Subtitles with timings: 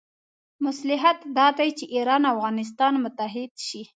[0.65, 3.81] مصلحت دا دی چې ایران او افغانستان متحد شي.